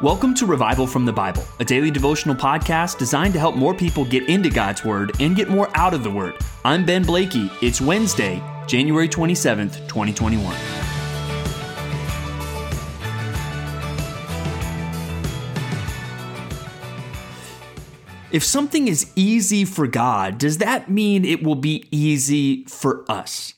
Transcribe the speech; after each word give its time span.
Welcome 0.00 0.32
to 0.34 0.46
Revival 0.46 0.86
from 0.86 1.04
the 1.04 1.12
Bible, 1.12 1.42
a 1.58 1.64
daily 1.64 1.90
devotional 1.90 2.36
podcast 2.36 2.98
designed 2.98 3.32
to 3.32 3.40
help 3.40 3.56
more 3.56 3.74
people 3.74 4.04
get 4.04 4.28
into 4.28 4.48
God's 4.48 4.84
Word 4.84 5.10
and 5.18 5.34
get 5.34 5.48
more 5.48 5.68
out 5.74 5.92
of 5.92 6.04
the 6.04 6.10
Word. 6.10 6.34
I'm 6.64 6.86
Ben 6.86 7.02
Blakey. 7.02 7.50
It's 7.60 7.80
Wednesday, 7.80 8.40
January 8.68 9.08
27th, 9.08 9.88
2021. 9.88 10.54
If 18.30 18.44
something 18.44 18.86
is 18.86 19.10
easy 19.16 19.64
for 19.64 19.88
God, 19.88 20.38
does 20.38 20.58
that 20.58 20.88
mean 20.88 21.24
it 21.24 21.42
will 21.42 21.56
be 21.56 21.88
easy 21.90 22.64
for 22.66 23.04
us? 23.10 23.54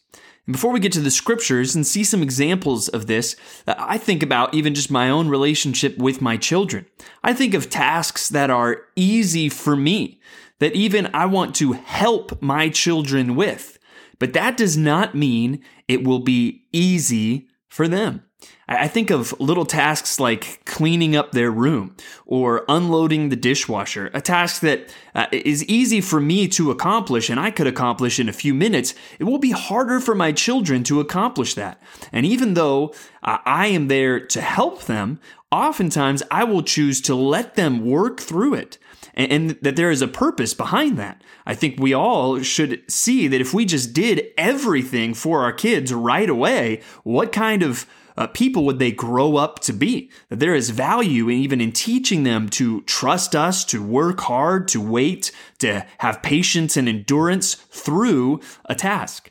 Before 0.51 0.73
we 0.73 0.81
get 0.81 0.93
to 0.93 1.01
the 1.01 1.11
scriptures 1.11 1.75
and 1.75 1.87
see 1.87 2.03
some 2.03 2.23
examples 2.23 2.89
of 2.89 3.07
this, 3.07 3.37
I 3.67 3.99
think 3.99 4.23
about 4.23 4.55
even 4.55 4.75
just 4.75 4.91
my 4.91 5.09
own 5.09 5.29
relationship 5.29 5.99
with 5.99 6.21
my 6.21 6.37
children. 6.37 6.87
I 7.23 7.35
think 7.35 7.55
of 7.55 7.71
tasks 7.71 8.29
that 8.31 8.51
are 8.51 8.83
easy 8.97 9.49
for 9.49 9.77
me, 9.77 10.21
that 10.59 10.75
even 10.75 11.11
I 11.15 11.27
want 11.27 11.55
to 11.57 11.73
help 11.73 12.41
my 12.43 12.69
children 12.69 13.37
with. 13.37 13.79
But 14.19 14.33
that 14.33 14.57
does 14.57 14.77
not 14.77 15.15
mean 15.15 15.63
it 15.89 16.05
will 16.05 16.21
be 16.21 16.65
easy 16.73 17.49
for 17.69 17.87
them. 17.87 18.23
I 18.71 18.87
think 18.87 19.11
of 19.11 19.39
little 19.41 19.67
tasks 19.67 20.21
like 20.21 20.65
cleaning 20.65 21.17
up 21.17 21.33
their 21.33 21.51
room 21.51 21.97
or 22.25 22.65
unloading 22.69 23.29
the 23.29 23.37
dishwasher, 23.37 24.11
a 24.15 24.21
task 24.21 24.61
that 24.63 24.95
uh, 25.13 25.27
is 25.33 25.65
easy 25.65 26.01
for 26.01 26.21
me 26.21 26.47
to 26.49 26.71
accomplish 26.71 27.29
and 27.29 27.41
I 27.41 27.51
could 27.51 27.67
accomplish 27.67 28.21
in 28.21 28.29
a 28.29 28.33
few 28.33 28.55
minutes. 28.55 28.95
It 29.19 29.25
will 29.25 29.39
be 29.39 29.51
harder 29.51 29.99
for 29.99 30.15
my 30.15 30.31
children 30.31 30.85
to 30.85 31.01
accomplish 31.01 31.55
that. 31.55 31.83
And 32.13 32.25
even 32.25 32.55
though 32.55 32.95
uh, 33.25 33.39
I 33.45 33.67
am 33.67 33.89
there 33.89 34.25
to 34.29 34.41
help 34.41 34.85
them, 34.85 35.19
oftentimes 35.51 36.23
I 36.31 36.45
will 36.45 36.63
choose 36.63 37.01
to 37.03 37.15
let 37.17 37.57
them 37.57 37.85
work 37.85 38.21
through 38.21 38.55
it 38.55 38.79
and, 39.15 39.33
and 39.33 39.51
that 39.63 39.75
there 39.75 39.91
is 39.91 40.03
a 40.03 40.09
purpose 40.09 40.55
behind 40.55 40.97
that. 40.99 41.23
I 41.45 41.55
think 41.55 41.81
we 41.81 41.93
all 41.93 42.41
should 42.43 42.89
see 42.91 43.27
that 43.27 43.41
if 43.41 43.53
we 43.53 43.65
just 43.65 43.93
did 43.93 44.29
everything 44.39 45.15
for 45.15 45.43
our 45.43 45.53
kids 45.53 45.93
right 45.93 46.31
away, 46.31 46.83
what 47.03 47.33
kind 47.33 47.65
of 47.65 47.87
uh, 48.17 48.27
people 48.29 48.65
would 48.65 48.79
they 48.79 48.93
grow 48.93 49.37
up 49.37 49.59
to 49.61 49.73
be? 49.73 50.11
That 50.29 50.41
there 50.41 50.55
is 50.55 50.71
value 50.71 51.31
even 51.31 51.61
in 51.61 51.73
teaching 51.73 52.25
them 52.25 52.49
to 52.51 52.83
trust 52.83 53.35
us, 53.35 53.65
to 53.67 53.83
work 53.83 54.21
hard, 54.21 54.69
to 54.69 54.81
wait, 54.81 55.33
to 55.59 55.87
have 55.99 56.23
patience 56.23 56.77
and 56.77 56.89
endurance 56.89 57.55
through 57.55 58.41
a 58.67 58.75
task. 58.75 59.31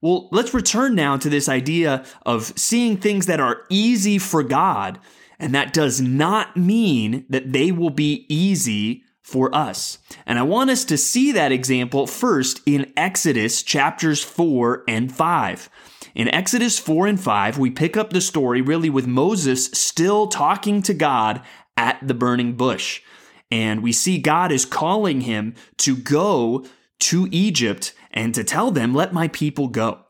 Well, 0.00 0.28
let's 0.32 0.54
return 0.54 0.94
now 0.94 1.18
to 1.18 1.28
this 1.28 1.48
idea 1.48 2.04
of 2.24 2.58
seeing 2.58 2.96
things 2.96 3.26
that 3.26 3.40
are 3.40 3.64
easy 3.68 4.18
for 4.18 4.42
God, 4.42 4.98
and 5.38 5.54
that 5.54 5.72
does 5.72 6.00
not 6.00 6.56
mean 6.56 7.26
that 7.28 7.52
they 7.52 7.70
will 7.70 7.90
be 7.90 8.24
easy 8.28 9.04
for 9.22 9.54
us. 9.54 9.98
And 10.26 10.38
I 10.38 10.42
want 10.42 10.70
us 10.70 10.84
to 10.86 10.96
see 10.96 11.32
that 11.32 11.52
example 11.52 12.06
first 12.06 12.60
in 12.66 12.92
Exodus 12.96 13.62
chapters 13.62 14.24
4 14.24 14.84
and 14.88 15.12
5. 15.12 15.70
In 16.14 16.28
Exodus 16.28 16.78
4 16.78 17.06
and 17.06 17.20
5, 17.20 17.58
we 17.58 17.70
pick 17.70 17.96
up 17.96 18.10
the 18.10 18.20
story 18.20 18.60
really 18.60 18.90
with 18.90 19.06
Moses 19.06 19.66
still 19.66 20.26
talking 20.26 20.82
to 20.82 20.94
God 20.94 21.42
at 21.76 21.98
the 22.06 22.14
burning 22.14 22.54
bush. 22.54 23.02
And 23.50 23.82
we 23.82 23.92
see 23.92 24.18
God 24.18 24.52
is 24.52 24.64
calling 24.64 25.22
him 25.22 25.54
to 25.78 25.96
go 25.96 26.64
to 27.00 27.28
Egypt 27.30 27.94
and 28.10 28.34
to 28.34 28.44
tell 28.44 28.70
them, 28.70 28.94
let 28.94 29.12
my 29.12 29.28
people 29.28 29.68
go. 29.68 30.04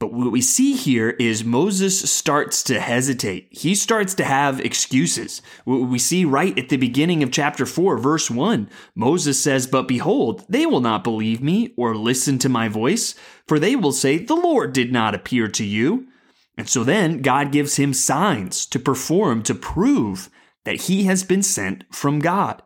But 0.00 0.14
what 0.14 0.32
we 0.32 0.40
see 0.40 0.72
here 0.72 1.10
is 1.10 1.44
Moses 1.44 2.10
starts 2.10 2.62
to 2.64 2.80
hesitate. 2.80 3.48
He 3.50 3.74
starts 3.74 4.14
to 4.14 4.24
have 4.24 4.58
excuses. 4.58 5.42
What 5.66 5.82
We 5.82 5.98
see 5.98 6.24
right 6.24 6.58
at 6.58 6.70
the 6.70 6.78
beginning 6.78 7.22
of 7.22 7.30
chapter 7.30 7.66
4, 7.66 7.98
verse 7.98 8.30
1, 8.30 8.70
Moses 8.94 9.40
says, 9.40 9.66
But 9.66 9.86
behold, 9.86 10.46
they 10.48 10.64
will 10.64 10.80
not 10.80 11.04
believe 11.04 11.42
me 11.42 11.74
or 11.76 11.94
listen 11.94 12.38
to 12.38 12.48
my 12.48 12.66
voice, 12.66 13.14
for 13.46 13.58
they 13.58 13.76
will 13.76 13.92
say, 13.92 14.16
The 14.16 14.34
Lord 14.34 14.72
did 14.72 14.90
not 14.90 15.14
appear 15.14 15.48
to 15.48 15.64
you. 15.64 16.08
And 16.56 16.66
so 16.66 16.82
then 16.82 17.20
God 17.20 17.52
gives 17.52 17.76
him 17.76 17.92
signs 17.92 18.64
to 18.66 18.78
perform 18.78 19.42
to 19.44 19.54
prove 19.54 20.30
that 20.64 20.82
he 20.82 21.04
has 21.04 21.24
been 21.24 21.42
sent 21.42 21.84
from 21.94 22.20
God. 22.20 22.62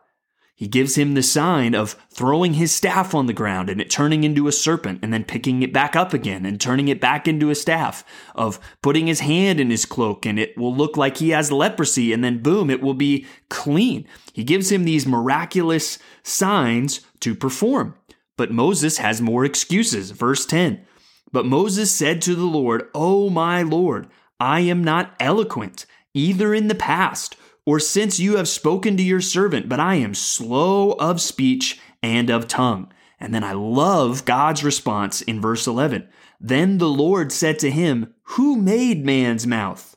He 0.57 0.67
gives 0.67 0.95
him 0.95 1.13
the 1.13 1.21
sign 1.21 1.75
of 1.75 1.97
throwing 2.09 2.53
his 2.53 2.73
staff 2.73 3.13
on 3.13 3.25
the 3.25 3.33
ground 3.33 3.69
and 3.69 3.81
it 3.81 3.89
turning 3.89 4.23
into 4.23 4.47
a 4.47 4.53
serpent 4.53 4.99
and 5.03 5.11
then 5.11 5.25
picking 5.25 5.61
it 5.61 5.73
back 5.73 5.97
up 5.97 6.13
again 6.13 6.45
and 6.45 6.61
turning 6.61 6.87
it 6.87 7.01
back 7.01 7.27
into 7.27 7.49
a 7.49 7.55
staff, 7.55 8.05
of 8.35 8.57
putting 8.81 9.07
his 9.07 9.19
hand 9.19 9.59
in 9.59 9.69
his 9.69 9.85
cloak 9.85 10.25
and 10.25 10.39
it 10.39 10.57
will 10.57 10.73
look 10.73 10.95
like 10.95 11.17
he 11.17 11.31
has 11.31 11.51
leprosy 11.51 12.13
and 12.13 12.23
then 12.23 12.41
boom, 12.41 12.69
it 12.69 12.81
will 12.81 12.93
be 12.93 13.25
clean. 13.49 14.07
He 14.31 14.45
gives 14.45 14.71
him 14.71 14.85
these 14.85 15.05
miraculous 15.05 15.99
signs 16.23 17.01
to 17.19 17.35
perform. 17.35 17.95
But 18.37 18.51
Moses 18.51 18.97
has 18.99 19.21
more 19.21 19.43
excuses. 19.43 20.11
Verse 20.11 20.45
10 20.45 20.85
But 21.33 21.45
Moses 21.45 21.91
said 21.91 22.21
to 22.21 22.33
the 22.33 22.45
Lord, 22.45 22.89
O 22.95 23.29
my 23.29 23.61
Lord, 23.61 24.07
I 24.39 24.61
am 24.61 24.81
not 24.81 25.15
eloquent, 25.19 25.85
either 26.13 26.53
in 26.53 26.69
the 26.69 26.75
past 26.75 27.35
or 27.65 27.79
since 27.79 28.19
you 28.19 28.37
have 28.37 28.47
spoken 28.47 28.95
to 28.97 29.03
your 29.03 29.21
servant, 29.21 29.67
but 29.67 29.79
I 29.79 29.95
am 29.95 30.13
slow 30.13 30.91
of 30.93 31.19
speech 31.19 31.79
and 32.03 32.29
of 32.29 32.47
tongue. 32.47 32.91
And 33.19 33.33
then 33.33 33.43
I 33.43 33.53
love 33.53 34.25
God's 34.25 34.63
response 34.63 35.21
in 35.21 35.41
verse 35.41 35.65
11. 35.65 36.07
Then 36.39 36.77
the 36.77 36.89
Lord 36.89 37.31
said 37.31 37.57
to 37.59 37.71
him, 37.71 38.13
Who 38.23 38.55
made 38.55 39.05
man's 39.05 39.47
mouth? 39.47 39.95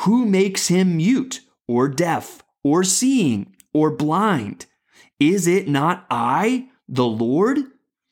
Who 0.00 0.26
makes 0.26 0.68
him 0.68 0.98
mute 0.98 1.40
or 1.66 1.88
deaf 1.88 2.42
or 2.62 2.84
seeing 2.84 3.54
or 3.72 3.90
blind? 3.90 4.66
Is 5.18 5.46
it 5.46 5.68
not 5.68 6.04
I, 6.10 6.68
the 6.88 7.06
Lord? 7.06 7.60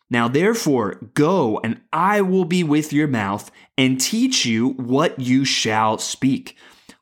Now 0.09 0.29
therefore, 0.29 1.01
go 1.13 1.61
and 1.63 1.81
I 1.93 2.23
will 2.23 2.45
be 2.45 2.63
with 2.63 2.93
your 2.93 3.09
mouth 3.09 3.51
and 3.77 4.01
teach 4.01 4.47
you 4.47 4.71
what 4.71 5.19
you 5.19 5.45
shall 5.45 5.99
speak. 5.99 6.57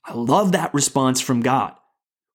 I 0.05 0.15
love 0.15 0.51
that 0.53 0.75
response 0.75 1.21
from 1.21 1.41
God 1.41 1.75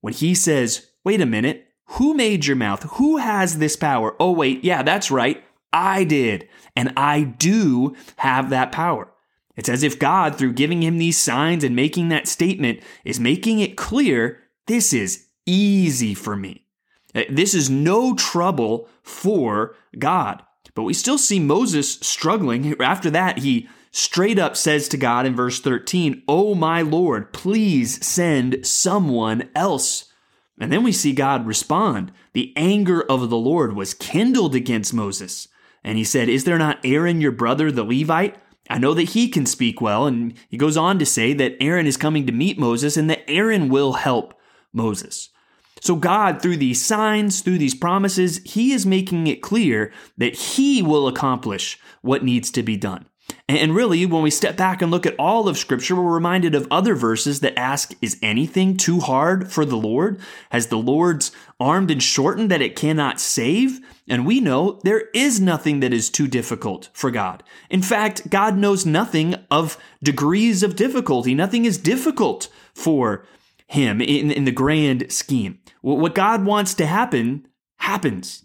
when 0.07 0.13
he 0.13 0.34
says, 0.34 0.88
wait 1.03 1.19
a 1.19 1.25
minute, 1.25 1.68
who 1.88 2.13
made 2.13 2.45
your 2.45 2.56
mouth? 2.56 2.84
Who 2.91 3.18
has 3.18 3.57
this 3.57 3.75
power? 3.75 4.16
Oh, 4.22 4.31
wait, 4.31 4.63
yeah, 4.63 4.81
that's 4.81 5.12
right. 5.12 5.44
I 5.73 6.06
did. 6.06 6.47
And 6.78 6.94
I 6.95 7.23
do 7.23 7.94
have 8.16 8.50
that 8.50 8.72
power. 8.72 9.12
It's 9.57 9.68
as 9.68 9.84
if 9.84 10.00
God, 10.00 10.38
through 10.38 10.53
giving 10.53 10.81
him 10.81 10.97
these 10.97 11.18
signs 11.18 11.66
and 11.66 11.75
making 11.75 12.07
that 12.07 12.25
statement, 12.25 12.79
is 13.03 13.19
making 13.19 13.59
it 13.59 13.75
clear 13.75 14.40
this 14.66 14.94
is 14.94 15.25
easy 15.45 16.13
for 16.13 16.38
me. 16.38 16.63
Uh, 17.13 17.24
this 17.29 17.53
is 17.53 17.69
no 17.69 18.16
trouble 18.16 18.88
for 19.03 19.75
God. 20.00 20.41
But 20.74 20.84
we 20.84 20.94
still 20.94 21.18
see 21.18 21.38
Moses 21.38 21.95
struggling. 21.95 22.75
After 22.81 23.09
that, 23.09 23.39
he 23.39 23.68
straight 23.97 24.38
up 24.38 24.56
says 24.56 24.88
to 24.90 24.97
God 24.97 25.25
in 25.25 25.35
verse 25.35 25.59
13, 25.59 26.24
Oh 26.28 26.53
my 26.56 26.81
Lord, 26.81 27.34
please 27.34 28.06
send 28.06 28.66
someone 28.66 29.50
else. 29.56 30.12
And 30.59 30.72
then 30.72 30.84
we 30.84 30.91
see 30.91 31.13
God 31.13 31.46
respond. 31.46 32.12
The 32.34 32.53
anger 32.56 33.02
of 33.02 33.30
the 33.30 33.38
Lord 33.38 33.75
was 33.75 33.94
kindled 33.94 34.56
against 34.56 34.94
Moses. 34.94 35.47
And 35.84 35.97
he 35.97 36.03
said, 36.03 36.30
Is 36.30 36.44
there 36.44 36.57
not 36.57 36.80
Aaron 36.84 37.22
your 37.22 37.31
brother, 37.31 37.72
the 37.72 37.84
Levite? 37.84 38.38
I 38.69 38.78
know 38.78 38.94
that 38.94 39.09
he 39.09 39.30
can 39.30 39.46
speak 39.46 39.81
well. 39.81 40.06
And 40.07 40.34
he 40.50 40.57
goes 40.57 40.78
on 40.78 41.00
to 41.00 41.06
say 41.06 41.34
that 41.34 41.56
Aaron 41.59 41.88
is 41.88 41.97
coming 41.97 42.25
to 42.28 42.31
meet 42.31 42.59
Moses 42.59 42.97
and 42.97 43.09
that 43.09 43.30
Aaron 43.30 43.69
will 43.69 43.94
help 43.94 44.34
Moses. 44.74 45.30
So, 45.80 45.96
God, 45.96 46.41
through 46.41 46.57
these 46.57 46.84
signs, 46.84 47.41
through 47.41 47.59
these 47.59 47.75
promises, 47.75 48.41
He 48.46 48.74
is 48.74 48.86
making 48.86 49.28
it 49.28 49.44
clear 49.44 49.94
that 50.18 50.36
He 50.36 50.81
will 50.81 51.07
accomplish 51.07 51.80
what 52.02 52.24
needs 52.24 52.50
to 52.52 52.63
be 52.63 52.78
done. 52.78 53.06
And 53.49 53.73
really, 53.73 54.05
when 54.05 54.23
we 54.23 54.29
step 54.29 54.57
back 54.57 54.81
and 54.81 54.91
look 54.91 55.05
at 55.05 55.15
all 55.17 55.47
of 55.47 55.57
Scripture, 55.57 55.95
we're 55.95 56.13
reminded 56.13 56.53
of 56.53 56.67
other 56.69 56.95
verses 56.95 57.39
that 57.39 57.57
ask, 57.57 57.93
Is 58.01 58.19
anything 58.21 58.75
too 58.75 59.00
hard 59.00 59.50
for 59.50 59.63
the 59.63 59.77
Lord? 59.77 60.19
Has 60.50 60.68
the 60.68 60.77
Lord's 60.77 61.31
arm 61.57 61.88
been 61.88 62.00
shortened 62.00 62.51
that 62.51 62.62
it 62.62 62.75
cannot 62.75 63.21
save? 63.21 63.79
And 64.09 64.25
we 64.25 64.41
know 64.41 64.81
there 64.83 65.06
is 65.13 65.39
nothing 65.39 65.79
that 65.79 65.94
is 65.94 66.09
too 66.09 66.27
difficult 66.27 66.89
for 66.94 67.09
God. 67.09 67.41
In 67.69 67.81
fact, 67.81 68.29
God 68.29 68.57
knows 68.57 68.85
nothing 68.85 69.35
of 69.50 69.77
degrees 70.03 70.62
of 70.62 70.75
difficulty. 70.75 71.33
Nothing 71.33 71.63
is 71.63 71.77
difficult 71.77 72.50
for 72.73 73.25
Him 73.68 74.01
in, 74.01 74.30
in 74.30 74.44
the 74.44 74.51
grand 74.51 75.09
scheme. 75.12 75.59
What 75.81 76.15
God 76.15 76.45
wants 76.45 76.73
to 76.75 76.85
happen, 76.85 77.47
happens. 77.80 78.44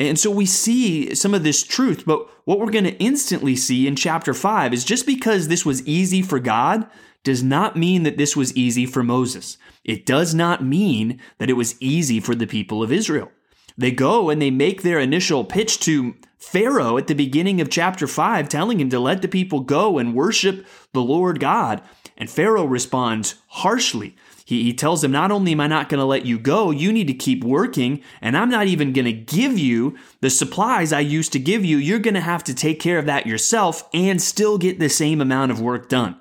And 0.00 0.18
so 0.18 0.30
we 0.30 0.46
see 0.46 1.14
some 1.14 1.34
of 1.34 1.42
this 1.42 1.62
truth, 1.62 2.04
but 2.06 2.26
what 2.46 2.58
we're 2.58 2.70
going 2.70 2.84
to 2.84 2.96
instantly 2.96 3.54
see 3.54 3.86
in 3.86 3.96
chapter 3.96 4.32
5 4.32 4.72
is 4.72 4.82
just 4.82 5.04
because 5.04 5.46
this 5.48 5.66
was 5.66 5.86
easy 5.86 6.22
for 6.22 6.38
God 6.38 6.86
does 7.22 7.42
not 7.42 7.76
mean 7.76 8.04
that 8.04 8.16
this 8.16 8.34
was 8.34 8.56
easy 8.56 8.86
for 8.86 9.02
Moses. 9.02 9.58
It 9.84 10.06
does 10.06 10.34
not 10.34 10.64
mean 10.64 11.20
that 11.36 11.50
it 11.50 11.54
was 11.54 11.76
easy 11.82 12.18
for 12.18 12.34
the 12.34 12.46
people 12.46 12.82
of 12.82 12.90
Israel. 12.90 13.30
They 13.76 13.90
go 13.90 14.30
and 14.30 14.40
they 14.40 14.50
make 14.50 14.80
their 14.80 14.98
initial 14.98 15.44
pitch 15.44 15.80
to 15.80 16.14
Pharaoh 16.38 16.96
at 16.96 17.06
the 17.06 17.14
beginning 17.14 17.60
of 17.60 17.68
chapter 17.68 18.06
5, 18.06 18.48
telling 18.48 18.80
him 18.80 18.88
to 18.88 18.98
let 18.98 19.20
the 19.20 19.28
people 19.28 19.60
go 19.60 19.98
and 19.98 20.14
worship 20.14 20.66
the 20.94 21.02
Lord 21.02 21.40
God. 21.40 21.82
And 22.16 22.30
Pharaoh 22.30 22.64
responds 22.64 23.34
harshly. 23.48 24.16
He, 24.50 24.64
he 24.64 24.74
tells 24.74 25.04
him, 25.04 25.12
Not 25.12 25.30
only 25.30 25.52
am 25.52 25.60
I 25.60 25.68
not 25.68 25.88
going 25.88 26.00
to 26.00 26.04
let 26.04 26.26
you 26.26 26.36
go, 26.36 26.72
you 26.72 26.92
need 26.92 27.06
to 27.06 27.14
keep 27.14 27.44
working, 27.44 28.02
and 28.20 28.36
I'm 28.36 28.50
not 28.50 28.66
even 28.66 28.92
going 28.92 29.04
to 29.04 29.12
give 29.12 29.56
you 29.56 29.96
the 30.22 30.28
supplies 30.28 30.92
I 30.92 30.98
used 30.98 31.32
to 31.34 31.38
give 31.38 31.64
you. 31.64 31.76
You're 31.76 32.00
going 32.00 32.14
to 32.14 32.20
have 32.20 32.42
to 32.44 32.52
take 32.54 32.80
care 32.80 32.98
of 32.98 33.06
that 33.06 33.28
yourself 33.28 33.88
and 33.94 34.20
still 34.20 34.58
get 34.58 34.80
the 34.80 34.88
same 34.88 35.20
amount 35.20 35.52
of 35.52 35.60
work 35.60 35.88
done. 35.88 36.16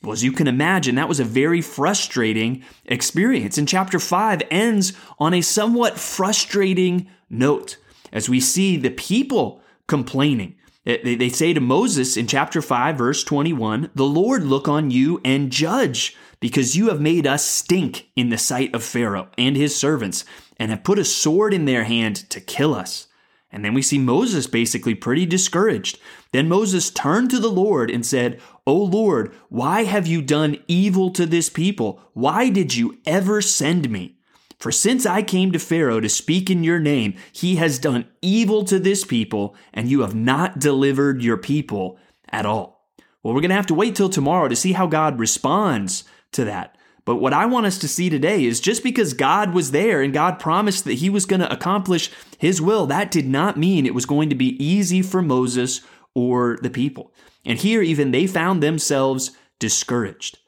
Well, 0.00 0.12
as 0.12 0.22
you 0.22 0.30
can 0.30 0.46
imagine, 0.46 0.94
that 0.94 1.08
was 1.08 1.18
a 1.18 1.24
very 1.24 1.60
frustrating 1.60 2.62
experience. 2.84 3.58
And 3.58 3.66
chapter 3.66 3.98
5 3.98 4.42
ends 4.48 4.92
on 5.18 5.34
a 5.34 5.40
somewhat 5.40 5.98
frustrating 5.98 7.08
note 7.28 7.78
as 8.12 8.28
we 8.28 8.38
see 8.38 8.76
the 8.76 8.90
people 8.90 9.60
complaining. 9.88 10.54
Eh, 10.84 11.16
they 11.16 11.28
say 11.28 11.52
to 11.52 11.60
Moses 11.60 12.16
in 12.16 12.26
chapter 12.26 12.60
5, 12.60 12.96
verse 12.96 13.22
21, 13.24 13.90
The 13.94 14.04
Lord 14.04 14.44
look 14.44 14.68
on 14.68 14.90
you 14.90 15.20
and 15.24 15.52
judge, 15.52 16.16
because 16.40 16.76
you 16.76 16.88
have 16.88 17.00
made 17.00 17.26
us 17.26 17.44
stink 17.44 18.08
in 18.16 18.30
the 18.30 18.38
sight 18.38 18.74
of 18.74 18.82
Pharaoh 18.82 19.28
and 19.38 19.56
his 19.56 19.76
servants, 19.76 20.24
and 20.56 20.70
have 20.70 20.84
put 20.84 20.98
a 20.98 21.04
sword 21.04 21.54
in 21.54 21.66
their 21.66 21.84
hand 21.84 22.28
to 22.30 22.40
kill 22.40 22.74
us. 22.74 23.06
And 23.52 23.64
then 23.64 23.74
we 23.74 23.82
see 23.82 23.98
Moses 23.98 24.46
basically 24.46 24.94
pretty 24.94 25.26
discouraged. 25.26 26.00
Then 26.32 26.48
Moses 26.48 26.90
turned 26.90 27.30
to 27.30 27.38
the 27.38 27.50
Lord 27.50 27.90
and 27.90 28.04
said, 28.04 28.40
O 28.66 28.74
Lord, 28.74 29.34
why 29.50 29.84
have 29.84 30.06
you 30.06 30.22
done 30.22 30.56
evil 30.66 31.10
to 31.10 31.26
this 31.26 31.50
people? 31.50 32.00
Why 32.14 32.48
did 32.48 32.74
you 32.74 32.98
ever 33.04 33.42
send 33.42 33.90
me? 33.90 34.16
For 34.62 34.70
since 34.70 35.06
I 35.06 35.24
came 35.24 35.50
to 35.50 35.58
Pharaoh 35.58 35.98
to 35.98 36.08
speak 36.08 36.48
in 36.48 36.62
your 36.62 36.78
name, 36.78 37.14
he 37.32 37.56
has 37.56 37.80
done 37.80 38.06
evil 38.22 38.62
to 38.66 38.78
this 38.78 39.02
people, 39.02 39.56
and 39.74 39.90
you 39.90 40.02
have 40.02 40.14
not 40.14 40.60
delivered 40.60 41.20
your 41.20 41.36
people 41.36 41.98
at 42.28 42.46
all. 42.46 42.86
Well, 43.24 43.34
we're 43.34 43.40
going 43.40 43.48
to 43.48 43.56
have 43.56 43.66
to 43.66 43.74
wait 43.74 43.96
till 43.96 44.08
tomorrow 44.08 44.46
to 44.46 44.54
see 44.54 44.70
how 44.70 44.86
God 44.86 45.18
responds 45.18 46.04
to 46.30 46.44
that. 46.44 46.78
But 47.04 47.16
what 47.16 47.32
I 47.32 47.44
want 47.44 47.66
us 47.66 47.76
to 47.78 47.88
see 47.88 48.08
today 48.08 48.44
is 48.44 48.60
just 48.60 48.84
because 48.84 49.14
God 49.14 49.52
was 49.52 49.72
there 49.72 50.00
and 50.00 50.14
God 50.14 50.38
promised 50.38 50.84
that 50.84 50.92
he 50.92 51.10
was 51.10 51.26
going 51.26 51.40
to 51.40 51.52
accomplish 51.52 52.12
his 52.38 52.62
will, 52.62 52.86
that 52.86 53.10
did 53.10 53.26
not 53.26 53.58
mean 53.58 53.84
it 53.84 53.96
was 53.96 54.06
going 54.06 54.28
to 54.28 54.36
be 54.36 54.64
easy 54.64 55.02
for 55.02 55.22
Moses 55.22 55.80
or 56.14 56.56
the 56.62 56.70
people. 56.70 57.12
And 57.44 57.58
here, 57.58 57.82
even 57.82 58.12
they 58.12 58.28
found 58.28 58.62
themselves 58.62 59.32
discouraged. 59.58 60.38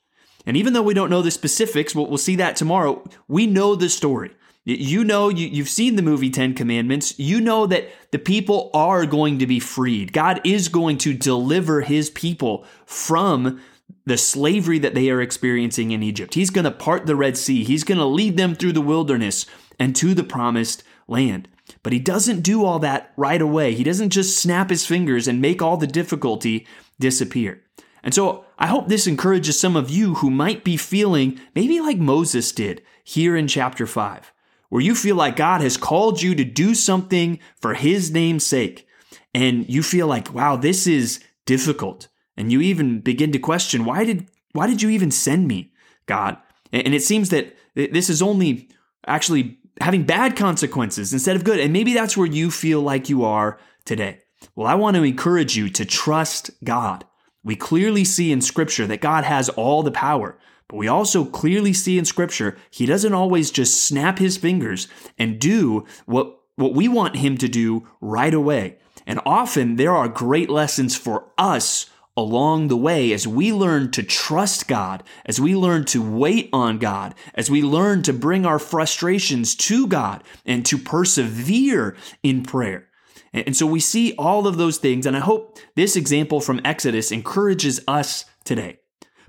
And 0.47 0.57
even 0.57 0.73
though 0.73 0.83
we 0.83 0.95
don't 0.95 1.11
know 1.11 1.23
the 1.23 1.31
specifics, 1.31 1.95
we'll, 1.95 2.07
we'll 2.07 2.19
see 2.19 2.37
that 2.37 2.57
tomorrow, 2.57 3.03
we 3.29 3.47
know 3.47 3.75
the 3.75 3.89
story. 3.89 4.33
You 4.67 5.05
know, 5.05 5.29
you, 5.29 5.47
you've 5.47 5.69
seen 5.69 5.97
the 5.97 6.03
movie 6.03 6.31
Ten 6.31 6.55
Commandments. 6.55 7.19
You 7.19 7.41
know 7.41 7.67
that 7.67 7.91
the 8.13 8.19
people 8.19 8.71
are 8.73 9.05
going 9.05 9.39
to 9.41 9.47
be 9.47 9.61
freed. 9.61 10.15
God 10.15 10.41
is 10.43 10.69
going 10.69 10.97
to 10.99 11.13
deliver 11.13 11.83
his 11.83 12.09
people 12.09 12.65
from 12.87 13.61
the 14.07 14.17
slavery 14.17 14.79
that 14.79 14.95
they 14.95 15.11
are 15.11 15.21
experiencing 15.21 15.91
in 15.91 16.03
Egypt. 16.03 16.35
He's 16.35 16.51
going 16.51 16.65
to 16.65 16.71
part 16.71 17.07
the 17.07 17.17
Red 17.17 17.37
Sea. 17.37 17.63
He's 17.63 17.85
going 17.85 17.99
to 17.99 18.07
lead 18.07 18.37
them 18.39 18.55
through 18.55 18.73
the 18.73 18.81
wilderness 18.81 19.45
and 19.79 19.95
to 19.97 20.15
the 20.15 20.25
promised 20.25 20.83
land. 21.09 21.49
But 21.83 21.93
he 21.93 21.99
doesn't 21.99 22.41
do 22.41 22.65
all 22.65 22.79
that 22.81 23.13
right 23.17 23.41
away. 23.41 23.75
He 23.75 23.85
doesn't 23.85 24.11
just 24.11 24.39
snap 24.39 24.71
his 24.71 24.87
fingers 24.87 25.29
and 25.29 25.41
make 25.41 25.61
all 25.61 25.77
the 25.77 25.87
difficulty 25.87 26.67
disappear. 26.99 27.61
And 28.05 28.15
so 28.15 28.45
I 28.59 28.67
hope 28.69 28.87
this 28.87 29.07
encourages 29.07 29.59
some 29.59 29.75
of 29.75 29.91
you 29.91 30.17
who 30.17 30.31
might 30.31 30.63
be 30.63 30.77
feeling 30.77 31.41
maybe 31.55 31.81
like 31.81 31.97
Moses 31.97 32.53
did 32.53 32.83
here 33.03 33.35
in 33.35 33.49
chapter 33.49 33.87
5, 33.87 34.33
where 34.69 34.83
you 34.83 34.95
feel 34.95 35.17
like 35.17 35.37
God 35.37 35.63
has 35.63 35.79
called 35.79 36.21
you 36.21 36.35
to 36.35 36.45
do 36.45 36.75
something 36.75 37.41
for 37.61 37.75
his 37.75 38.13
name's 38.13 38.47
sake. 38.47 38.87
And 39.35 39.69
you 39.69 39.83
feel 39.83 40.07
like, 40.07 40.33
wow, 40.33 40.55
this 40.55 40.87
is 40.87 41.25
difficult. 41.47 42.09
And 42.37 42.53
you 42.53 42.61
even 42.61 43.01
begin 43.01 43.33
to 43.33 43.39
question, 43.39 43.85
why 43.85 44.05
did, 44.05 44.29
why 44.53 44.67
did 44.67 44.83
you 44.83 44.91
even 44.91 45.11
send 45.11 45.49
me, 45.49 45.73
God? 46.07 46.37
And 46.73 46.95
it 46.95 47.03
seems 47.03 47.31
that 47.31 47.57
this 47.75 48.11
is 48.11 48.21
only 48.21 48.69
actually 49.07 49.59
having 49.81 50.05
bad 50.05 50.37
consequences 50.37 51.13
instead 51.13 51.37
of 51.37 51.45
good. 51.45 51.59
And 51.59 51.73
maybe 51.73 51.95
that's 51.95 52.17
where 52.17 52.27
you 52.27 52.51
feel 52.51 52.83
like 52.83 53.09
you 53.09 53.25
are 53.25 53.59
today. 53.85 54.21
Well, 54.55 54.67
I 54.67 54.75
want 54.75 54.97
to 54.97 55.03
encourage 55.03 55.57
you 55.57 55.71
to 55.71 55.85
trust 55.85 56.51
God 56.63 57.05
we 57.45 57.55
clearly 57.55 58.05
see 58.05 58.33
in 58.33 58.41
Scripture 58.41 58.87
that 58.87 59.01
God 59.01 59.25
has 59.25 59.49
all 59.51 59.83
the 59.83 59.91
power, 59.91 60.37
but 60.67 60.77
we 60.77 60.89
also 60.89 61.25
clearly 61.25 61.73
see 61.73 61.99
in 61.99 62.05
Scripture 62.05 62.57
He 62.71 62.87
doesn't 62.87 63.15
always 63.15 63.51
just 63.51 63.85
snap 63.85 64.19
His 64.19 64.37
fingers 64.37 64.89
and 65.19 65.39
do 65.39 65.85
what, 66.07 66.41
what 66.57 66.75
we 66.75 66.89
want 66.89 67.17
Him 67.17 67.37
to 67.39 67.49
do 67.49 67.87
right 68.01 68.35
away. 68.35 68.79
And 69.07 69.21
often 69.27 69.77
there 69.77 69.95
are 69.95 70.09
great 70.09 70.49
lessons 70.49 70.97
for 70.97 71.31
us 71.37 71.91
along 72.17 72.69
the 72.69 72.77
way 72.77 73.13
as 73.13 73.27
we 73.27 73.53
learn 73.53 73.91
to 73.91 74.03
trust 74.03 74.69
God, 74.69 75.03
as 75.27 75.41
we 75.41 75.55
learn 75.55 75.85
to 75.87 76.01
wait 76.01 76.49
on 76.53 76.79
God, 76.79 77.15
as 77.35 77.51
we 77.51 77.63
learn 77.63 78.03
to 78.03 78.13
bring 78.13 78.47
our 78.47 78.59
frustrations 78.59 79.55
to 79.57 79.87
God 79.87 80.23
and 80.47 80.65
to 80.67 80.79
persevere 80.79 81.97
in 82.23 82.45
prayer. 82.45 82.89
And 83.35 83.57
so 83.57 83.67
we 83.67 83.81
see 83.81 84.15
all 84.17 84.47
of 84.47 84.57
those 84.57 84.79
things, 84.79 85.07
and 85.07 85.17
I 85.17 85.21
hope 85.21 85.59
this 85.75 85.97
example 85.97 86.41
from 86.41 86.61
Exodus 86.65 87.11
encourages 87.11 87.81
us 87.89 88.25
today. 88.45 88.79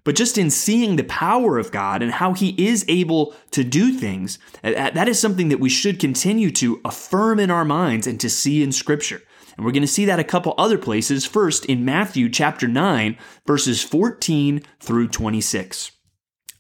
But 0.04 0.16
just 0.16 0.38
in 0.38 0.52
seeing 0.52 0.96
the 0.96 1.04
power 1.06 1.58
of 1.58 1.72
God 1.72 2.04
and 2.04 2.12
how 2.12 2.34
He 2.34 2.50
is 2.64 2.86
able 2.88 3.34
to 3.50 3.64
do 3.64 3.92
things, 3.92 4.38
that 4.62 5.10
is 5.10 5.20
something 5.20 5.50
that 5.50 5.60
we 5.60 5.70
should 5.70 6.00
continue 6.00 6.52
to 6.52 6.80
affirm 6.86 7.40
in 7.40 7.50
our 7.50 7.66
minds 7.66 8.06
and 8.06 8.20
to 8.20 8.30
see 8.30 8.62
in 8.62 8.72
Scripture. 8.72 9.24
And 9.58 9.66
we're 9.66 9.72
going 9.72 9.82
to 9.82 9.88
see 9.88 10.06
that 10.06 10.20
a 10.20 10.24
couple 10.24 10.54
other 10.58 10.78
places. 10.78 11.26
First, 11.26 11.66
in 11.66 11.84
Matthew 11.84 12.30
chapter 12.30 12.68
9, 12.68 13.18
verses 13.48 13.82
14 13.82 14.62
through 14.80 15.08
26. 15.08 15.92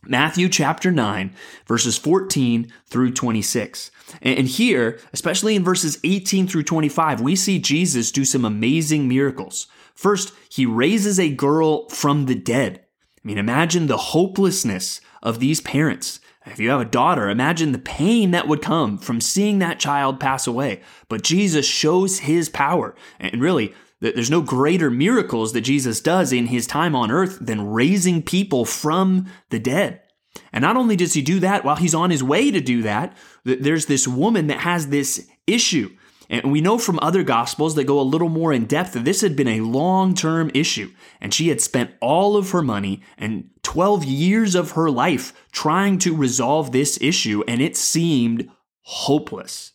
Matthew 0.07 0.49
chapter 0.49 0.91
9, 0.91 1.33
verses 1.65 1.97
14 1.97 2.71
through 2.85 3.11
26. 3.11 3.91
And 4.21 4.47
here, 4.47 4.99
especially 5.13 5.55
in 5.55 5.63
verses 5.63 5.99
18 6.03 6.47
through 6.47 6.63
25, 6.63 7.21
we 7.21 7.35
see 7.35 7.59
Jesus 7.59 8.11
do 8.11 8.25
some 8.25 8.45
amazing 8.45 9.07
miracles. 9.07 9.67
First, 9.95 10.33
he 10.49 10.65
raises 10.65 11.19
a 11.19 11.33
girl 11.33 11.89
from 11.89 12.25
the 12.25 12.35
dead. 12.35 12.79
I 12.79 13.27
mean, 13.27 13.37
imagine 13.37 13.87
the 13.87 13.97
hopelessness 13.97 15.01
of 15.23 15.39
these 15.39 15.61
parents. 15.61 16.19
If 16.45 16.59
you 16.59 16.69
have 16.69 16.81
a 16.81 16.85
daughter, 16.85 17.27
imagine 17.27 17.71
the 17.71 17.79
pain 17.79 18.29
that 18.31 18.47
would 18.47 18.61
come 18.61 18.99
from 18.99 19.19
seeing 19.19 19.57
that 19.59 19.79
child 19.79 20.19
pass 20.19 20.45
away. 20.45 20.81
But 21.09 21.23
Jesus 21.23 21.65
shows 21.65 22.19
his 22.19 22.49
power. 22.49 22.95
And 23.19 23.41
really, 23.41 23.73
there's 24.01 24.31
no 24.31 24.41
greater 24.41 24.91
miracles 24.91 25.53
that 25.53 25.61
Jesus 25.61 26.01
does 26.01 26.33
in 26.33 26.47
his 26.47 26.67
time 26.67 26.95
on 26.95 27.11
earth 27.11 27.37
than 27.39 27.71
raising 27.71 28.21
people 28.21 28.65
from 28.65 29.27
the 29.49 29.59
dead. 29.59 30.01
And 30.51 30.61
not 30.61 30.77
only 30.77 30.95
does 30.95 31.13
he 31.13 31.21
do 31.21 31.39
that 31.39 31.63
while 31.63 31.77
he's 31.77 31.95
on 31.95 32.09
his 32.09 32.23
way 32.23 32.51
to 32.51 32.59
do 32.59 32.81
that, 32.81 33.15
there's 33.43 33.85
this 33.85 34.07
woman 34.07 34.47
that 34.47 34.59
has 34.59 34.89
this 34.89 35.27
issue. 35.47 35.95
And 36.29 36.51
we 36.51 36.61
know 36.61 36.77
from 36.77 36.99
other 37.01 37.23
gospels 37.23 37.75
that 37.75 37.83
go 37.83 37.99
a 37.99 38.01
little 38.01 38.29
more 38.29 38.51
in 38.51 38.65
depth 38.65 38.93
that 38.93 39.05
this 39.05 39.21
had 39.21 39.35
been 39.35 39.47
a 39.47 39.61
long 39.61 40.15
term 40.15 40.49
issue. 40.53 40.91
And 41.21 41.33
she 41.33 41.49
had 41.49 41.61
spent 41.61 41.91
all 42.01 42.35
of 42.35 42.51
her 42.51 42.61
money 42.61 43.01
and 43.17 43.49
12 43.63 44.05
years 44.05 44.55
of 44.55 44.71
her 44.71 44.89
life 44.89 45.33
trying 45.51 45.99
to 45.99 46.15
resolve 46.15 46.71
this 46.71 46.97
issue, 47.01 47.43
and 47.47 47.61
it 47.61 47.75
seemed 47.75 48.49
hopeless. 48.81 49.73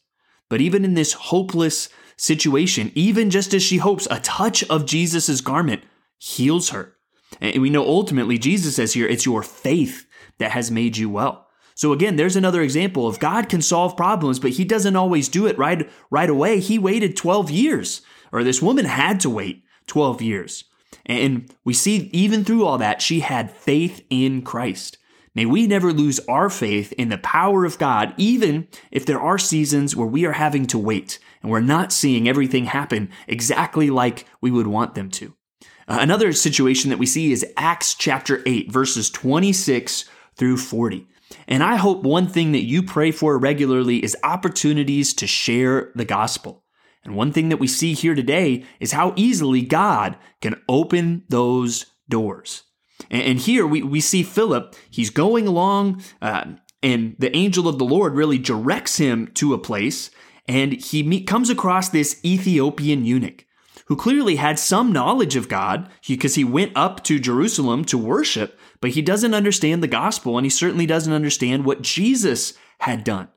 But 0.48 0.60
even 0.60 0.84
in 0.84 0.94
this 0.94 1.12
hopeless 1.12 1.88
situation, 2.20 2.92
even 2.94 3.30
just 3.30 3.54
as 3.54 3.62
she 3.62 3.78
hopes, 3.78 4.06
a 4.10 4.20
touch 4.20 4.62
of 4.64 4.84
Jesus' 4.84 5.40
garment 5.40 5.82
heals 6.18 6.68
her. 6.68 6.96
And 7.40 7.62
we 7.62 7.70
know 7.70 7.82
ultimately, 7.82 8.36
Jesus 8.36 8.76
says 8.76 8.92
here, 8.92 9.06
it's 9.06 9.24
your 9.24 9.42
faith 9.42 10.06
that 10.38 10.50
has 10.50 10.70
made 10.70 10.98
you 10.98 11.08
well. 11.08 11.48
So 11.74 11.92
again, 11.94 12.16
there's 12.16 12.36
another 12.36 12.60
example 12.60 13.06
of 13.06 13.20
God 13.20 13.48
can 13.48 13.62
solve 13.62 13.96
problems, 13.96 14.38
but 14.38 14.50
he 14.50 14.66
doesn't 14.66 14.96
always 14.96 15.30
do 15.30 15.46
it 15.46 15.56
right, 15.56 15.88
right 16.10 16.28
away. 16.28 16.60
He 16.60 16.78
waited 16.78 17.16
12 17.16 17.50
years, 17.50 18.02
or 18.32 18.44
this 18.44 18.60
woman 18.60 18.84
had 18.84 19.18
to 19.20 19.30
wait 19.30 19.64
12 19.86 20.20
years. 20.20 20.64
And 21.06 21.50
we 21.64 21.72
see 21.72 22.10
even 22.12 22.44
through 22.44 22.66
all 22.66 22.76
that, 22.78 23.00
she 23.00 23.20
had 23.20 23.50
faith 23.50 24.04
in 24.10 24.42
Christ. 24.42 24.98
May 25.34 25.46
we 25.46 25.66
never 25.66 25.92
lose 25.92 26.18
our 26.28 26.50
faith 26.50 26.92
in 26.92 27.08
the 27.08 27.18
power 27.18 27.64
of 27.64 27.78
God, 27.78 28.14
even 28.16 28.66
if 28.90 29.06
there 29.06 29.20
are 29.20 29.38
seasons 29.38 29.94
where 29.94 30.06
we 30.06 30.24
are 30.24 30.32
having 30.32 30.66
to 30.66 30.78
wait 30.78 31.18
and 31.40 31.50
we're 31.50 31.60
not 31.60 31.92
seeing 31.92 32.28
everything 32.28 32.64
happen 32.64 33.10
exactly 33.28 33.90
like 33.90 34.26
we 34.40 34.50
would 34.50 34.66
want 34.66 34.94
them 34.94 35.08
to. 35.10 35.34
Uh, 35.86 35.98
another 36.00 36.32
situation 36.32 36.90
that 36.90 36.98
we 36.98 37.06
see 37.06 37.32
is 37.32 37.46
Acts 37.56 37.94
chapter 37.94 38.42
8, 38.44 38.72
verses 38.72 39.08
26 39.10 40.04
through 40.36 40.56
40. 40.56 41.06
And 41.46 41.62
I 41.62 41.76
hope 41.76 42.02
one 42.02 42.26
thing 42.26 42.52
that 42.52 42.64
you 42.64 42.82
pray 42.82 43.12
for 43.12 43.38
regularly 43.38 44.02
is 44.02 44.16
opportunities 44.24 45.14
to 45.14 45.26
share 45.26 45.92
the 45.94 46.04
gospel. 46.04 46.64
And 47.04 47.14
one 47.14 47.32
thing 47.32 47.48
that 47.48 47.58
we 47.58 47.66
see 47.66 47.94
here 47.94 48.14
today 48.14 48.64
is 48.78 48.92
how 48.92 49.14
easily 49.16 49.62
God 49.62 50.16
can 50.40 50.60
open 50.68 51.24
those 51.28 51.86
doors. 52.08 52.64
And, 53.10 53.40
here 53.40 53.66
we, 53.66 53.82
we 53.82 54.00
see 54.00 54.22
Philip, 54.22 54.74
he's 54.88 55.10
going 55.10 55.48
along, 55.48 56.02
uh, 56.22 56.44
and 56.82 57.16
the 57.18 57.34
angel 57.36 57.66
of 57.66 57.78
the 57.78 57.84
Lord 57.84 58.14
really 58.14 58.38
directs 58.38 58.98
him 58.98 59.26
to 59.34 59.52
a 59.52 59.58
place, 59.58 60.10
and 60.46 60.72
he 60.72 61.02
meet, 61.02 61.26
comes 61.26 61.50
across 61.50 61.88
this 61.88 62.20
Ethiopian 62.24 63.04
eunuch 63.04 63.44
who 63.86 63.96
clearly 63.96 64.36
had 64.36 64.56
some 64.56 64.92
knowledge 64.92 65.34
of 65.34 65.48
God 65.48 65.90
because 66.06 66.36
he 66.36 66.44
went 66.44 66.70
up 66.76 67.02
to 67.02 67.18
Jerusalem 67.18 67.84
to 67.86 67.98
worship, 67.98 68.56
but 68.80 68.90
he 68.90 69.02
doesn't 69.02 69.34
understand 69.34 69.82
the 69.82 69.88
gospel, 69.88 70.38
and 70.38 70.46
he 70.46 70.50
certainly 70.50 70.86
doesn't 70.86 71.12
understand 71.12 71.64
what 71.64 71.82
Jesus 71.82 72.54
had 72.78 73.02
done. 73.02 73.28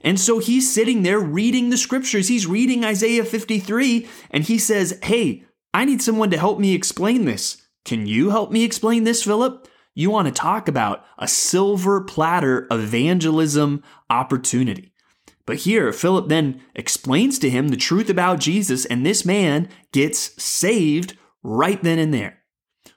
And 0.00 0.18
so 0.18 0.38
he's 0.38 0.72
sitting 0.72 1.02
there 1.02 1.20
reading 1.20 1.68
the 1.68 1.76
scriptures. 1.76 2.28
He's 2.28 2.46
reading 2.46 2.86
Isaiah 2.86 3.24
53, 3.24 4.08
and 4.30 4.44
he 4.44 4.58
says, 4.58 4.98
Hey, 5.02 5.44
I 5.74 5.84
need 5.84 6.00
someone 6.00 6.30
to 6.30 6.38
help 6.38 6.58
me 6.58 6.74
explain 6.74 7.26
this. 7.26 7.67
Can 7.88 8.06
you 8.06 8.28
help 8.28 8.50
me 8.50 8.64
explain 8.64 9.04
this, 9.04 9.22
Philip? 9.22 9.66
You 9.94 10.10
want 10.10 10.28
to 10.28 10.34
talk 10.34 10.68
about 10.68 11.06
a 11.18 11.26
silver 11.26 12.02
platter 12.02 12.66
evangelism 12.70 13.82
opportunity. 14.10 14.92
But 15.46 15.56
here, 15.56 15.90
Philip 15.94 16.28
then 16.28 16.60
explains 16.74 17.38
to 17.38 17.48
him 17.48 17.68
the 17.68 17.78
truth 17.78 18.10
about 18.10 18.40
Jesus, 18.40 18.84
and 18.84 19.06
this 19.06 19.24
man 19.24 19.70
gets 19.90 20.18
saved 20.42 21.16
right 21.42 21.82
then 21.82 21.98
and 21.98 22.12
there. 22.12 22.42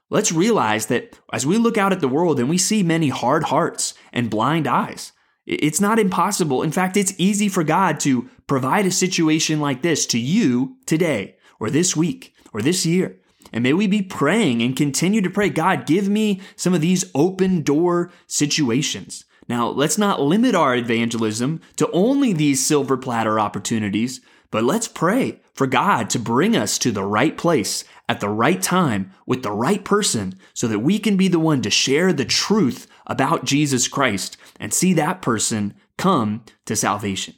Let's 0.09 0.33
realize 0.33 0.87
that 0.87 1.17
as 1.31 1.45
we 1.45 1.57
look 1.57 1.77
out 1.77 1.93
at 1.93 2.01
the 2.01 2.09
world 2.09 2.37
and 2.37 2.49
we 2.49 2.57
see 2.57 2.83
many 2.83 3.07
hard 3.07 3.45
hearts 3.45 3.93
and 4.11 4.29
blind 4.29 4.67
eyes, 4.67 5.13
it's 5.45 5.79
not 5.79 5.99
impossible. 5.99 6.63
In 6.63 6.71
fact, 6.73 6.97
it's 6.97 7.13
easy 7.17 7.47
for 7.47 7.63
God 7.63 8.01
to 8.01 8.29
provide 8.45 8.85
a 8.85 8.91
situation 8.91 9.61
like 9.61 9.83
this 9.83 10.05
to 10.07 10.19
you 10.19 10.75
today, 10.85 11.37
or 11.61 11.69
this 11.69 11.95
week, 11.95 12.33
or 12.51 12.61
this 12.61 12.85
year. 12.85 13.20
And 13.51 13.63
may 13.63 13.73
we 13.73 13.87
be 13.87 14.01
praying 14.01 14.61
and 14.61 14.75
continue 14.75 15.21
to 15.21 15.29
pray, 15.29 15.49
God, 15.49 15.85
give 15.85 16.07
me 16.07 16.41
some 16.55 16.73
of 16.73 16.81
these 16.81 17.11
open 17.13 17.61
door 17.61 18.11
situations. 18.27 19.25
Now, 19.47 19.67
let's 19.67 19.97
not 19.97 20.21
limit 20.21 20.55
our 20.55 20.75
evangelism 20.75 21.59
to 21.75 21.89
only 21.91 22.31
these 22.31 22.65
silver 22.65 22.95
platter 22.95 23.39
opportunities, 23.39 24.21
but 24.49 24.63
let's 24.63 24.87
pray 24.87 25.41
for 25.53 25.67
God 25.67 26.09
to 26.11 26.19
bring 26.19 26.55
us 26.55 26.77
to 26.79 26.91
the 26.91 27.03
right 27.03 27.37
place 27.37 27.83
at 28.07 28.19
the 28.19 28.29
right 28.29 28.61
time 28.61 29.11
with 29.25 29.43
the 29.43 29.51
right 29.51 29.83
person 29.83 30.35
so 30.53 30.67
that 30.67 30.79
we 30.79 30.99
can 30.99 31.17
be 31.17 31.27
the 31.27 31.39
one 31.39 31.61
to 31.61 31.69
share 31.69 32.13
the 32.13 32.25
truth 32.25 32.87
about 33.07 33.45
Jesus 33.45 33.87
Christ 33.87 34.37
and 34.59 34.73
see 34.73 34.93
that 34.93 35.21
person 35.21 35.73
come 35.97 36.43
to 36.65 36.75
salvation. 36.75 37.35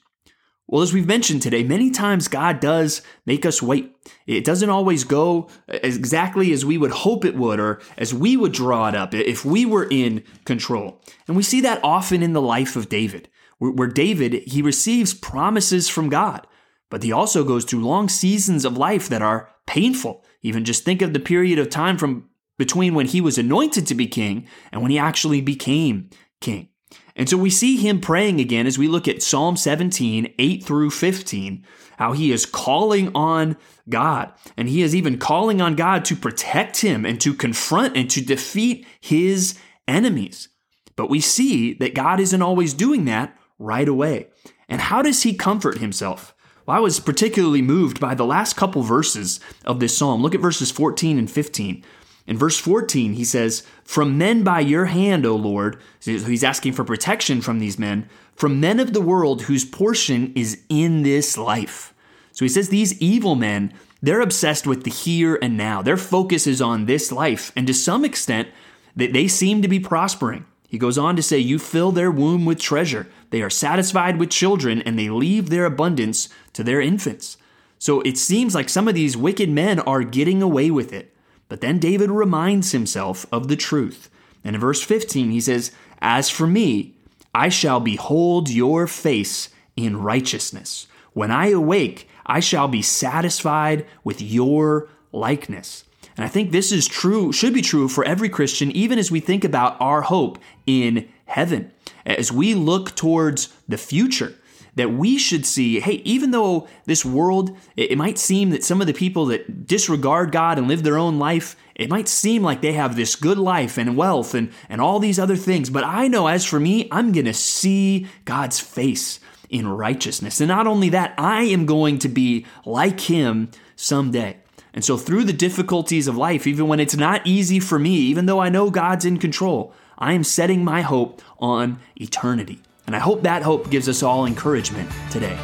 Well, 0.68 0.82
as 0.82 0.94
we've 0.94 1.08
mentioned 1.08 1.42
today, 1.42 1.64
many 1.64 1.92
times 1.92 2.28
God 2.28 2.60
does 2.60 3.02
make 3.26 3.46
us 3.46 3.62
wait. 3.62 3.94
It 4.26 4.46
doesn't 4.46 4.70
always 4.70 5.04
go 5.04 5.50
exactly 5.68 6.54
as 6.54 6.66
we 6.66 6.78
would 6.78 6.92
hope 6.92 7.26
it 7.26 7.36
would 7.36 7.60
or 7.60 7.82
as 7.98 8.14
we 8.14 8.38
would 8.38 8.54
draw 8.54 8.88
it 8.88 8.96
up 8.96 9.14
if 9.14 9.44
we 9.44 9.66
were 9.66 9.88
in 9.92 10.24
control. 10.46 11.02
And 11.28 11.36
we 11.36 11.44
see 11.44 11.62
that 11.62 11.84
often 11.84 12.24
in 12.24 12.34
the 12.34 12.42
life 12.42 12.76
of 12.76 12.90
David, 12.90 13.30
where 13.60 13.90
David, 13.90 14.34
he 14.48 14.62
receives 14.62 15.14
promises 15.14 15.90
from 15.90 16.10
God, 16.10 16.48
but 16.90 17.04
he 17.04 17.12
also 17.12 17.44
goes 17.44 17.66
through 17.66 17.86
long 17.86 18.08
seasons 18.08 18.64
of 18.64 18.78
life 18.78 19.10
that 19.10 19.22
are 19.22 19.50
painful. 19.68 20.24
Even 20.42 20.64
just 20.66 20.86
think 20.86 21.02
of 21.02 21.14
the 21.14 21.20
period 21.20 21.60
of 21.60 21.70
time 21.70 21.98
from 21.98 22.30
between 22.58 22.94
when 22.94 23.08
he 23.08 23.20
was 23.20 23.38
anointed 23.38 23.86
to 23.88 23.96
be 23.96 24.08
king 24.08 24.48
and 24.72 24.82
when 24.82 24.92
he 24.92 24.98
actually 24.98 25.42
became 25.42 26.10
king. 26.40 26.70
And 27.16 27.30
so 27.30 27.38
we 27.38 27.50
see 27.50 27.78
him 27.78 28.02
praying 28.02 28.40
again 28.40 28.66
as 28.66 28.78
we 28.78 28.88
look 28.88 29.08
at 29.08 29.22
Psalm 29.22 29.56
17, 29.56 30.34
8 30.38 30.64
through 30.64 30.90
15, 30.90 31.64
how 31.98 32.14
he 32.14 32.32
is 32.32 32.46
calling 32.46 33.12
on 33.16 33.56
God. 33.88 34.34
And 34.58 34.68
he 34.68 34.82
is 34.82 34.96
even 34.96 35.20
calling 35.20 35.62
on 35.62 35.76
God 35.76 36.06
to 36.06 36.16
protect 36.16 36.82
him 36.82 37.06
and 37.06 37.22
to 37.22 37.34
confront 37.34 37.96
and 37.96 38.10
to 38.10 38.22
defeat 38.22 38.88
his 39.00 39.60
enemies. 39.88 40.50
But 40.96 41.10
we 41.10 41.20
see 41.20 41.74
that 41.76 41.96
God 41.96 42.20
isn't 42.20 42.42
always 42.42 42.74
doing 42.74 43.06
that 43.06 43.38
right 43.60 43.88
away. 43.88 44.28
And 44.68 44.82
how 44.82 45.02
does 45.02 45.24
he 45.24 45.34
comfort 45.34 45.78
himself? 45.78 46.34
Well, 46.66 46.78
I 46.78 46.80
was 46.80 47.00
particularly 47.00 47.62
moved 47.62 48.00
by 48.00 48.16
the 48.16 48.26
last 48.26 48.56
couple 48.56 48.82
verses 48.84 49.40
of 49.66 49.80
this 49.80 49.98
psalm. 49.98 50.22
Look 50.22 50.34
at 50.34 50.42
verses 50.42 50.72
14 50.72 51.18
and 51.18 51.30
15. 51.30 51.84
In 52.26 52.38
verse 52.38 52.58
14, 52.58 53.14
he 53.14 53.26
says, 53.26 53.66
From 53.84 54.18
men 54.18 54.44
by 54.44 54.62
your 54.62 54.86
hand, 54.86 55.26
O 55.26 55.36
Lord, 55.36 55.78
so 56.00 56.12
he's 56.12 56.44
asking 56.44 56.74
for 56.74 56.84
protection 56.84 57.42
from 57.42 57.60
these 57.60 57.78
men, 57.78 58.08
from 58.34 58.60
men 58.60 58.80
of 58.80 58.94
the 58.94 59.02
world 59.02 59.44
whose 59.44 59.66
portion 59.66 60.32
is 60.36 60.62
in 60.70 61.04
this 61.04 61.38
life. 61.38 61.94
So 62.32 62.46
he 62.46 62.50
says, 62.50 62.70
These 62.70 63.00
evil 63.02 63.36
men, 63.36 63.74
they're 64.02 64.22
obsessed 64.22 64.66
with 64.66 64.84
the 64.84 64.92
here 64.92 65.38
and 65.42 65.58
now. 65.58 65.82
Their 65.82 65.98
focus 65.98 66.48
is 66.48 66.62
on 66.62 66.86
this 66.86 67.12
life, 67.12 67.52
and 67.56 67.68
to 67.68 67.74
some 67.74 68.06
extent, 68.06 68.48
they 68.96 69.28
seem 69.28 69.62
to 69.62 69.68
be 69.68 69.80
prospering. 69.80 70.46
He 70.68 70.78
goes 70.80 70.98
on 70.98 71.16
to 71.18 71.22
say, 71.22 71.38
You 71.38 71.60
fill 71.60 71.92
their 71.92 72.10
womb 72.10 72.46
with 72.46 72.60
treasure. 72.60 73.08
They 73.30 73.42
are 73.42 73.50
satisfied 73.50 74.18
with 74.18 74.30
children, 74.32 74.82
and 74.82 74.98
they 74.98 75.10
leave 75.10 75.50
their 75.50 75.66
abundance 75.66 76.30
to 76.54 76.64
their 76.64 76.82
infants. 76.82 77.38
So 77.80 78.02
it 78.02 78.18
seems 78.18 78.56
like 78.56 78.70
some 78.70 78.88
of 78.88 78.96
these 78.96 79.18
wicked 79.18 79.50
men 79.50 79.80
are 79.82 80.04
getting 80.04 80.42
away 80.42 80.72
with 80.72 80.94
it. 80.94 81.13
But 81.50 81.62
then 81.62 81.80
David 81.80 82.10
reminds 82.10 82.72
himself 82.72 83.26
of 83.32 83.48
the 83.48 83.56
truth. 83.56 84.10
And 84.44 84.56
in 84.56 84.62
verse 84.62 84.82
15, 84.82 85.32
he 85.32 85.42
says, 85.42 85.72
As 86.02 86.30
for 86.30 86.48
me, 86.48 86.94
I 87.34 87.50
shall 87.50 87.80
behold 87.80 88.50
your 88.50 88.88
face 88.88 89.50
in 89.76 89.98
righteousness. 89.98 90.88
When 91.14 91.32
I 91.32 91.50
awake, 91.50 92.10
I 92.26 92.40
shall 92.40 92.68
be 92.68 92.82
satisfied 92.82 93.86
with 94.04 94.22
your 94.22 94.90
likeness. 95.12 95.84
And 96.16 96.26
I 96.26 96.30
think 96.30 96.52
this 96.52 96.72
is 96.72 96.88
true, 96.88 97.32
should 97.32 97.54
be 97.54 97.62
true 97.62 97.88
for 97.88 98.04
every 98.04 98.30
Christian, 98.30 98.72
even 98.72 99.00
as 99.00 99.12
we 99.12 99.20
think 99.20 99.44
about 99.44 99.78
our 99.80 100.02
hope 100.02 100.38
in 100.68 101.10
heaven. 101.26 101.72
As 102.06 102.32
we 102.32 102.54
look 102.54 102.96
towards 102.96 103.54
the 103.68 103.78
future, 103.78 104.36
that 104.76 104.94
we 104.94 105.18
should 105.18 105.46
see 105.46 105.80
hey, 105.80 106.02
even 106.04 106.32
though 106.32 106.68
this 106.86 107.06
world, 107.06 107.56
it, 107.76 107.98
might 107.98 108.18
seem 108.18 108.50
that 108.50 108.64
some 108.64 108.82
of 108.82 108.88
the 108.88 108.94
people 108.94 109.28
that 109.28 109.68
disregard 109.68 110.32
God 110.32 110.58
and 110.58 110.68
live 110.68 110.84
their 110.84 110.98
own 110.98 111.20
life, 111.20 111.56
it 111.76 111.90
might 111.90 112.08
seem 112.08 112.44
like 112.44 112.62
they 112.62 112.74
have 112.74 112.96
this 112.96 113.16
good 113.16 113.38
life 113.38 113.78
and 113.78 113.98
wealth 113.98 114.34
and, 114.34 114.52
and 114.70 114.82
all 114.82 115.00
these 115.00 115.20
other 115.20 115.36
things. 115.36 115.70
But 115.70 115.84
I 115.84 116.08
know 116.08 116.28
as 116.28 116.46
for 116.46 116.60
me, 116.60 116.88
I'm 116.92 117.12
going 117.12 117.26
to 117.26 117.34
see 117.34 118.08
God's 118.26 118.60
face 118.60 119.20
in 119.50 119.68
righteousness. 119.68 120.42
And 120.42 120.48
not 120.48 120.68
only 120.68 120.90
that, 120.90 121.14
I 121.18 121.44
am 121.44 121.66
going 121.66 122.00
to 122.00 122.10
be 122.10 122.46
like 122.66 123.02
Him 123.02 123.52
someday. 123.76 124.38
And 124.74 124.84
so, 124.84 124.98
through 124.98 125.26
the 125.26 125.34
difficulties 125.34 126.08
of 126.08 126.18
life, 126.18 126.48
even 126.48 126.68
when 126.68 126.80
it's 126.80 126.96
not 126.96 127.26
easy 127.28 127.60
for 127.60 127.78
me, 127.78 127.92
even 127.92 128.26
though 128.26 128.40
I 128.40 128.50
know 128.50 128.72
God's 128.72 129.06
in 129.06 129.20
control, 129.20 129.72
I 130.00 130.14
am 130.14 130.24
setting 130.24 130.64
my 130.64 130.82
hope 130.82 131.22
on 131.40 131.80
eternity. 131.96 132.60
And 132.88 132.96
I 132.96 133.00
hope 133.00 133.22
that 133.24 133.42
hope 133.42 133.70
gives 133.70 133.88
us 133.88 134.04
all 134.04 134.26
encouragement 134.26 134.90
today. 135.10 135.38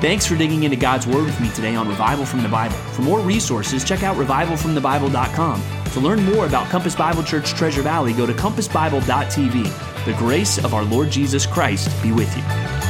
Thanks 0.00 0.26
for 0.26 0.36
digging 0.36 0.64
into 0.64 0.76
God's 0.76 1.06
Word 1.06 1.24
with 1.24 1.40
me 1.40 1.50
today 1.52 1.74
on 1.74 1.88
Revival 1.88 2.26
from 2.26 2.42
the 2.42 2.48
Bible. 2.48 2.76
For 2.92 3.02
more 3.02 3.20
resources, 3.20 3.84
check 3.84 4.02
out 4.02 4.16
revivalfromthebible.com. 4.16 5.62
To 5.92 6.00
learn 6.00 6.22
more 6.24 6.46
about 6.46 6.68
Compass 6.68 6.94
Bible 6.94 7.22
Church 7.22 7.54
Treasure 7.54 7.82
Valley, 7.82 8.12
go 8.12 8.26
to 8.26 8.32
compassbible.tv. 8.34 10.04
The 10.04 10.12
grace 10.18 10.58
of 10.58 10.74
our 10.74 10.84
Lord 10.84 11.10
Jesus 11.10 11.46
Christ 11.46 11.90
be 12.02 12.12
with 12.12 12.36
you. 12.36 12.83